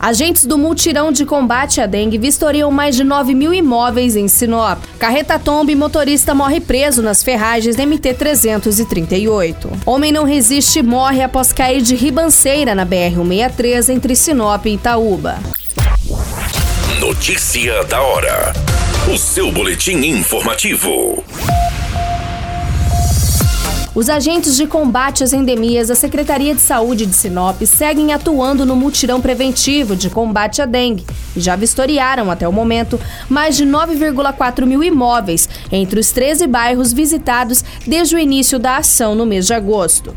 [0.00, 4.78] Agentes do Multirão de Combate à Dengue vistoriam mais de 9 mil imóveis em Sinop.
[4.96, 9.54] Carreta tomba e motorista morre preso nas ferragens da MT-338.
[9.84, 15.38] Homem não resiste e morre após cair de ribanceira na BR-163 entre Sinop e Itaúba.
[17.00, 18.52] Notícia da hora.
[19.12, 21.24] O seu boletim informativo.
[23.98, 28.76] Os agentes de combate às endemias da Secretaria de Saúde de Sinop seguem atuando no
[28.76, 32.96] mutirão preventivo de combate à dengue e já vistoriaram, até o momento,
[33.28, 39.16] mais de 9,4 mil imóveis entre os 13 bairros visitados desde o início da ação
[39.16, 40.14] no mês de agosto.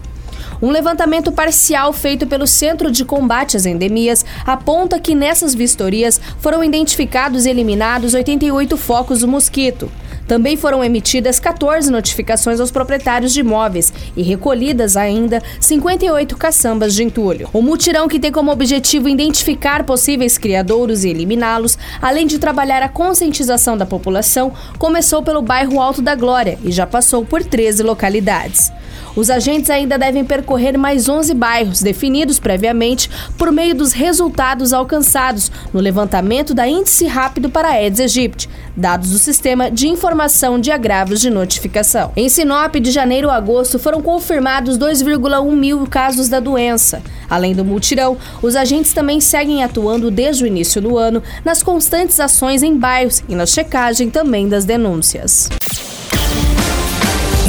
[0.61, 6.63] Um levantamento parcial feito pelo Centro de Combate às Endemias aponta que nessas vistorias foram
[6.63, 9.91] identificados e eliminados 88 focos do mosquito.
[10.31, 17.03] Também foram emitidas 14 notificações aos proprietários de imóveis e recolhidas ainda 58 caçambas de
[17.03, 17.49] entulho.
[17.51, 22.87] O mutirão, que tem como objetivo identificar possíveis criadouros e eliminá-los, além de trabalhar a
[22.87, 28.71] conscientização da população, começou pelo bairro Alto da Glória e já passou por 13 localidades.
[29.15, 35.51] Os agentes ainda devem percorrer mais 11 bairros, definidos previamente por meio dos resultados alcançados
[35.73, 41.19] no levantamento da Índice Rápido para Aedes aegypti, dados do Sistema de Informação de Agravos
[41.19, 42.11] de Notificação.
[42.15, 47.01] Em Sinop, de janeiro a agosto, foram confirmados 2,1 mil casos da doença.
[47.29, 52.19] Além do multirão, os agentes também seguem atuando desde o início do ano nas constantes
[52.19, 55.49] ações em bairros e na checagem também das denúncias.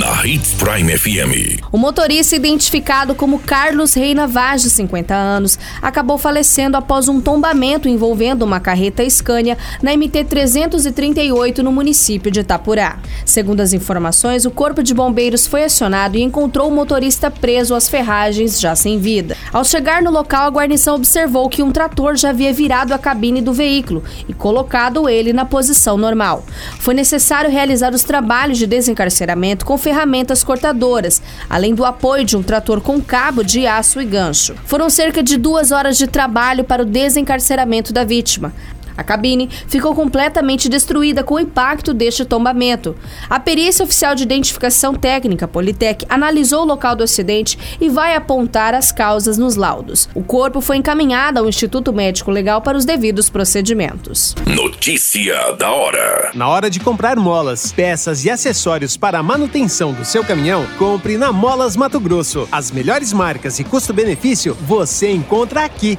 [0.00, 1.62] na Hits Prime FM.
[1.70, 7.86] O motorista identificado como Carlos Reina Vaz, de 50 anos, acabou falecendo após um tombamento
[7.86, 12.98] envolvendo uma carreta Scania na MT 338 no município de Itapurá.
[13.26, 17.86] Segundo as informações, o corpo de bombeiros foi acionado e encontrou o motorista preso às
[17.86, 19.36] ferragens, já sem vida.
[19.52, 23.42] Ao chegar no local, a guarnição observou que um trator já havia virado a cabine
[23.42, 26.42] do veículo e colocado ele na posição normal.
[26.78, 32.42] Foi necessário realizar os trabalhos de desencarceramento com ferramentas cortadoras, além do apoio de um
[32.44, 34.54] trator com cabo de aço e gancho.
[34.64, 38.52] Foram cerca de duas horas de trabalho para o desencarceramento da vítima.
[39.00, 42.94] A cabine ficou completamente destruída com o impacto deste tombamento.
[43.30, 48.74] A perícia oficial de identificação técnica, Politec, analisou o local do acidente e vai apontar
[48.74, 50.06] as causas nos laudos.
[50.14, 54.34] O corpo foi encaminhado ao Instituto Médico Legal para os devidos procedimentos.
[54.46, 56.30] Notícia da hora.
[56.34, 61.16] Na hora de comprar molas, peças e acessórios para a manutenção do seu caminhão, compre
[61.16, 62.46] na Molas Mato Grosso.
[62.52, 65.98] As melhores marcas e custo-benefício você encontra aqui.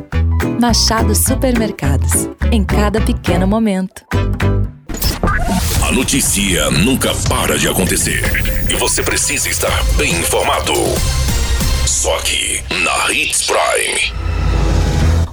[0.61, 2.29] Machado Supermercados.
[2.51, 4.03] Em cada pequeno momento.
[5.83, 8.21] A notícia nunca para de acontecer.
[8.69, 10.73] E você precisa estar bem informado.
[11.87, 14.13] Só aqui, na Hits Prime.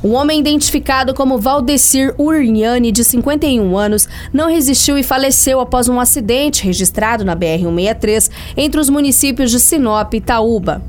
[0.03, 6.01] Um homem identificado como Valdecir Urniani, de 51 anos, não resistiu e faleceu após um
[6.01, 10.83] acidente registrado na BR-163 entre os municípios de Sinop e Itaúba.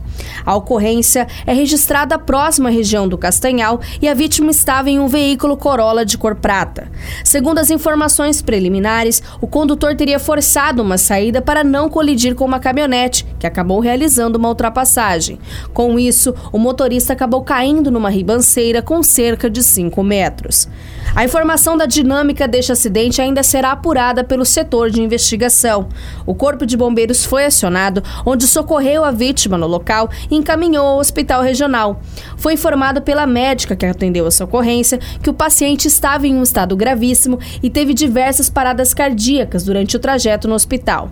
[0.46, 5.08] A ocorrência é registrada próxima à região do Castanhal e a vítima estava em um
[5.08, 6.92] veículo Corolla de cor prata.
[7.24, 12.60] Segundo as informações preliminares, o condutor teria forçado uma saída para não colidir com uma
[12.60, 15.40] caminhonete, que acabou realizando uma ultrapassagem.
[15.74, 20.68] Com isso, o motorista acabou caindo numa ribanceira com cerca de 5 metros.
[21.16, 25.90] A informação da dinâmica deste acidente ainda será apurada pelo setor de investigação.
[26.26, 31.00] O Corpo de Bombeiros foi acionado, onde socorreu a vítima no local e encaminhou ao
[31.00, 32.02] hospital regional.
[32.38, 36.76] Foi informado pela médica que atendeu a ocorrência que o paciente estava em um estado
[36.76, 41.10] gravíssimo e teve diversas paradas cardíacas durante o trajeto no hospital.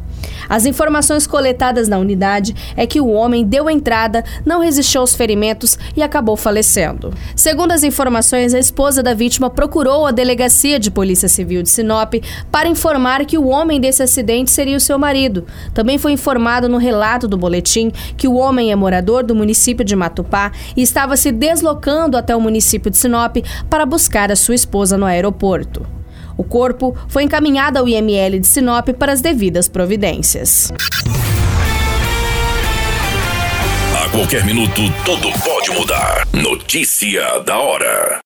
[0.50, 5.78] As informações coletadas na unidade é que o homem deu entrada, não resistiu aos ferimentos
[5.96, 7.14] e acabou falecendo.
[7.36, 12.14] Segundo as informações, a esposa da vítima procurou a delegacia de Polícia Civil de Sinop
[12.52, 15.46] para informar que o homem desse acidente seria o seu marido.
[15.74, 19.96] Também foi informado no relato do boletim que o homem é morador do município de
[19.96, 23.38] Matupá e estava se deslocando até o município de Sinop
[23.70, 25.97] para buscar a sua esposa no aeroporto.
[26.38, 30.72] O corpo foi encaminhado ao IML de Sinop para as devidas providências.
[33.96, 36.28] A qualquer minuto, tudo pode mudar.
[36.32, 38.20] Notícia da hora.